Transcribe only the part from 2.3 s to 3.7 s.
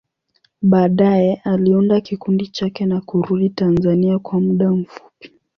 chake na kurudi